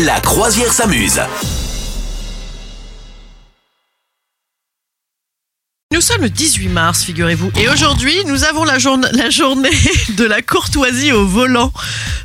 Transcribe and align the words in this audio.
La 0.00 0.20
croisière 0.20 0.72
s'amuse. 0.72 1.20
Nous 5.92 6.00
sommes 6.00 6.22
le 6.22 6.30
18 6.30 6.68
mars, 6.68 7.04
figurez-vous. 7.04 7.52
Et 7.56 7.68
aujourd'hui, 7.68 8.14
nous 8.24 8.44
avons 8.44 8.64
la, 8.64 8.78
journée 8.78 9.70
de 10.16 10.24
la 10.24 10.40
courtoisie 10.40 11.12
au 11.12 11.26
volant. 11.26 11.70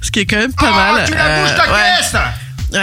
Ce 0.01 0.11
qui 0.11 0.19
est 0.21 0.25
quand 0.25 0.37
même 0.37 0.53
pas 0.53 0.71
mal. 0.71 1.01
Ah, 1.01 1.07
tu 1.07 1.13
la 1.13 1.41
bouges 1.41 1.51
Euh, 1.51 1.57
ta 1.57 1.73
ouais. 1.73 2.29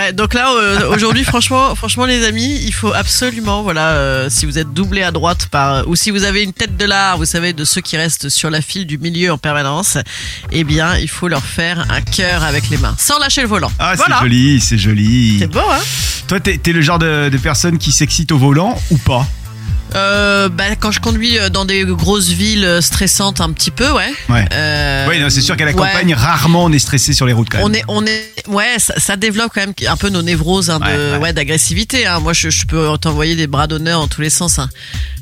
Ouais, 0.05 0.13
donc 0.13 0.35
là, 0.35 0.53
euh, 0.53 0.91
aujourd'hui, 0.95 1.25
franchement, 1.25 1.75
franchement, 1.75 2.05
les 2.05 2.27
amis, 2.27 2.61
il 2.67 2.75
faut 2.75 2.93
absolument, 2.93 3.63
voilà, 3.63 3.93
euh, 3.93 4.29
si 4.29 4.45
vous 4.45 4.59
êtes 4.59 4.73
doublé 4.75 5.03
à 5.03 5.13
droite 5.13 5.49
par, 5.51 5.89
ou 5.89 5.97
si 5.97 6.11
vous 6.11 6.25
avez 6.25 6.43
une 6.43 6.53
tête 6.53 6.77
de 6.77 6.85
lard, 6.85 7.17
vous 7.17 7.25
savez, 7.25 7.55
de 7.55 7.65
ceux 7.65 7.81
qui 7.81 7.97
restent 7.97 8.29
sur 8.29 8.51
la 8.51 8.61
file 8.61 8.87
du 8.87 8.99
milieu 8.99 9.33
en 9.33 9.39
permanence, 9.39 9.97
eh 10.53 10.63
bien, 10.65 10.99
il 10.99 11.09
faut 11.09 11.29
leur 11.29 11.43
faire 11.43 11.87
un 11.91 12.03
cœur 12.03 12.45
avec 12.45 12.69
les 12.69 12.77
mains, 12.77 12.95
sans 12.99 13.19
lâcher 13.19 13.41
le 13.43 13.49
volant. 13.49 13.73
Ah, 13.79 13.95
voilà. 13.97 14.17
c'est 14.17 14.25
joli, 14.25 14.61
c'est 14.61 14.79
joli. 14.79 15.37
C'est 15.39 15.47
beau, 15.47 15.61
hein 15.61 15.81
Toi, 16.29 16.39
t'es 16.41 16.73
le 16.73 16.83
genre 16.83 16.99
de, 16.99 17.31
de 17.31 17.39
personne 17.39 17.79
qui 17.79 17.91
s'excite 17.91 18.31
au 18.31 18.39
volant 18.39 18.79
ou 18.91 18.99
pas? 18.99 19.27
Euh, 19.95 20.49
bah, 20.49 20.77
Quand 20.79 20.91
je 20.91 21.01
conduis 21.01 21.39
euh, 21.39 21.49
dans 21.49 21.65
des 21.65 21.85
grosses 21.85 22.29
villes 22.29 22.65
euh, 22.65 22.81
stressantes, 22.81 23.41
un 23.41 23.53
petit 23.53 23.71
peu, 23.71 23.91
ouais. 23.91 24.13
Ouais. 24.29 24.45
Euh, 24.53 25.07
Oui, 25.09 25.21
non, 25.21 25.31
c'est 25.31 25.41
sûr 25.41 25.57
qu'à 25.57 25.65
la 25.65 25.73
ouais. 25.73 25.77
campagne, 25.77 26.15
rarement 26.15 26.65
on 26.65 26.73
est 26.73 26.79
stressé 26.79 27.13
sur 27.13 27.27
les 27.27 27.33
routes 27.33 27.49
quand 27.51 27.59
même. 27.59 27.67
On 27.67 27.73
est, 27.73 27.85
on 27.89 28.05
est, 28.07 28.49
ouais, 28.49 28.75
ça, 28.79 28.95
ça 28.99 29.17
développe 29.17 29.53
quand 29.55 29.61
même 29.61 29.75
un 29.89 29.97
peu 29.97 30.09
nos 30.09 30.23
névroses 30.23 30.71
hein, 30.71 30.81
de, 30.81 31.19
Ouais, 31.19 31.33
d'agressivité. 31.33 32.07
Hein. 32.07 32.21
Moi, 32.21 32.33
je, 32.33 32.51
je 32.51 32.67
peux 32.67 32.87
t'envoyer 33.01 33.37
des 33.37 33.47
bras 33.47 33.67
d'honneur 33.67 34.01
en 34.01 34.09
tous 34.09 34.21
les 34.21 34.31
sens. 34.31 34.59
Hein. 34.59 34.69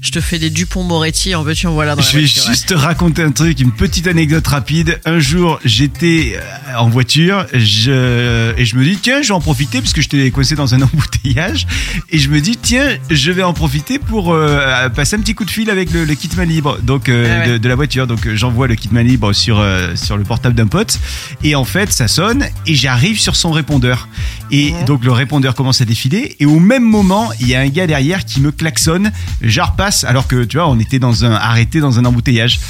Je 0.02 0.10
te 0.10 0.20
fais 0.20 0.40
des 0.40 0.50
Dupont 0.50 0.82
Moretti, 0.82 1.34
en 1.36 1.44
veux-tu, 1.44 1.68
en 1.68 1.74
voilà. 1.74 1.94
Dans 1.94 2.02
Je 2.02 2.16
vais 2.16 2.20
voiture, 2.22 2.44
juste 2.48 2.68
te 2.70 2.74
raconter 2.74 3.22
un 3.22 3.30
truc, 3.30 3.60
une 3.60 3.70
petite 3.70 4.08
anecdote 4.08 4.44
rapide. 4.48 4.98
Un 5.04 5.20
jour, 5.20 5.60
j'étais 5.64 6.36
euh, 6.36 6.76
en 6.76 6.88
voiture 6.88 7.46
je, 7.52 8.52
et 8.58 8.64
je 8.64 8.74
me 8.76 8.82
dis, 8.84 8.96
tiens, 9.00 9.22
je 9.22 9.28
vais 9.28 9.34
en 9.34 9.40
profiter 9.40 9.80
parce 9.80 9.92
que 9.92 10.02
j'étais 10.02 10.28
coincé 10.32 10.56
dans 10.56 10.74
un 10.74 10.82
embouteillage. 10.82 11.68
Et 12.10 12.18
je 12.18 12.28
me 12.30 12.40
dis, 12.40 12.56
tiens, 12.56 12.96
je 13.10 13.30
vais 13.30 13.44
en 13.44 13.52
profiter 13.52 14.00
pour 14.00 14.32
euh, 14.34 14.51
passer 14.94 15.16
un 15.16 15.20
petit 15.20 15.34
coup 15.34 15.44
de 15.44 15.50
fil 15.50 15.70
avec 15.70 15.90
le, 15.92 16.04
le 16.04 16.14
kit 16.14 16.28
main 16.36 16.44
libre 16.44 16.78
donc, 16.82 17.08
euh, 17.08 17.26
Ah 17.28 17.46
ouais. 17.46 17.52
de, 17.54 17.58
de 17.58 17.68
la 17.68 17.74
voiture. 17.74 18.06
Donc 18.06 18.26
euh, 18.26 18.36
j'envoie 18.36 18.66
le 18.66 18.74
kit 18.74 18.88
main 18.92 19.02
libre 19.02 19.32
sur, 19.32 19.58
euh, 19.60 19.94
sur 19.96 20.16
le 20.16 20.24
portable 20.24 20.54
d'un 20.54 20.66
pote. 20.66 20.98
Et 21.42 21.54
en 21.54 21.64
fait, 21.64 21.92
ça 21.92 22.08
sonne 22.08 22.46
et 22.66 22.74
j'arrive 22.74 23.18
sur 23.18 23.36
son 23.36 23.52
répondeur. 23.52 24.08
Et 24.50 24.74
donc 24.86 25.04
le 25.04 25.12
répondeur 25.12 25.54
commence 25.54 25.80
à 25.80 25.84
défiler. 25.84 26.36
Et 26.40 26.46
au 26.46 26.58
même 26.60 26.84
moment, 26.84 27.30
il 27.40 27.48
y 27.48 27.54
a 27.54 27.60
un 27.60 27.68
gars 27.68 27.86
derrière 27.86 28.24
qui 28.24 28.40
me 28.40 28.50
klaxonne. 28.52 29.10
Je 29.40 29.60
repasse 29.60 30.04
alors 30.04 30.26
que, 30.26 30.44
tu 30.44 30.56
vois, 30.58 30.68
on 30.68 30.78
était 30.78 30.98
dans 30.98 31.24
un, 31.24 31.32
arrêté 31.32 31.80
dans 31.80 31.98
un 31.98 32.04
embouteillage. 32.04 32.60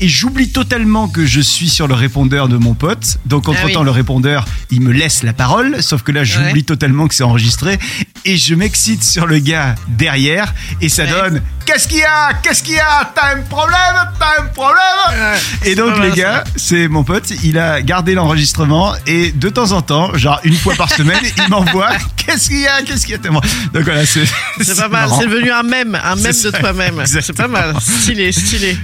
Et 0.00 0.08
j'oublie 0.08 0.50
totalement 0.50 1.08
que 1.08 1.24
je 1.26 1.40
suis 1.40 1.68
sur 1.68 1.86
le 1.88 1.94
répondeur 1.94 2.48
de 2.48 2.56
mon 2.56 2.74
pote. 2.74 3.18
Donc, 3.26 3.48
entre 3.48 3.60
temps, 3.62 3.68
Ah 3.74 3.78
oui. 3.80 3.84
le 3.84 3.90
répondeur, 3.90 4.46
il 4.70 4.80
me 4.80 4.92
laisse 4.92 5.22
la 5.22 5.32
parole. 5.32 5.82
Sauf 5.82 6.02
que 6.02 6.12
là, 6.12 6.24
j'oublie 6.24 6.50
Ouais. 6.52 6.62
totalement 6.62 7.06
que 7.08 7.14
c'est 7.14 7.22
enregistré. 7.22 7.78
Et 8.24 8.36
je 8.36 8.54
m'excite 8.54 9.02
sur 9.02 9.26
le 9.26 9.38
gars 9.38 9.74
derrière. 9.88 10.54
Et 10.80 10.88
ça 10.88 11.04
Ouais. 11.04 11.10
donne 11.10 11.29
Qu'est-ce 11.66 11.86
qu'il 11.88 11.98
y 11.98 12.02
a? 12.02 12.32
Qu'est-ce 12.42 12.62
qu'il 12.62 12.74
y 12.74 12.78
a? 12.80 13.10
T'as 13.14 13.36
un 13.36 13.42
problème? 13.42 13.78
T'as 14.18 14.42
un 14.42 14.46
problème? 14.46 15.38
Et 15.64 15.74
donc, 15.74 15.94
pas 15.94 16.00
le 16.00 16.08
mal, 16.08 16.16
gars, 16.16 16.44
c'est 16.56 16.88
mon 16.88 17.04
pote. 17.04 17.30
Il 17.44 17.58
a 17.58 17.80
gardé 17.82 18.14
l'enregistrement. 18.14 18.94
Et 19.06 19.30
de 19.32 19.48
temps 19.48 19.72
en 19.72 19.82
temps, 19.82 20.14
genre 20.16 20.40
une 20.44 20.54
fois 20.54 20.74
par 20.74 20.90
semaine, 20.90 21.20
il 21.36 21.48
m'envoie 21.48 21.90
Qu'est-ce 22.16 22.48
qu'il 22.48 22.60
y 22.60 22.66
a? 22.66 22.82
Qu'est-ce 22.82 23.02
qu'il 23.02 23.12
y 23.12 23.14
a? 23.14 23.18
Tellement. 23.18 23.40
Donc, 23.72 23.84
voilà, 23.84 24.04
c'est. 24.06 24.24
C'est 24.60 24.76
pas 24.76 24.88
mal, 24.88 25.08
c'est 25.18 25.26
devenu 25.26 25.50
un 25.50 25.62
mème, 25.62 25.98
un 26.02 26.16
mème 26.16 26.26
de 26.26 26.32
ça, 26.32 26.52
toi-même. 26.52 27.02
C'est 27.06 27.36
pas 27.36 27.48
mal, 27.48 27.74
stylé, 27.80 28.32
stylé. 28.32 28.76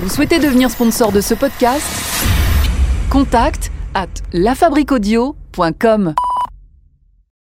Vous 0.00 0.08
souhaitez 0.08 0.38
devenir 0.38 0.70
sponsor 0.70 1.10
de 1.12 1.20
ce 1.20 1.34
podcast? 1.34 1.82
Contact 3.10 3.70
à 3.94 4.06
lafabriquaudio.com. 4.32 6.14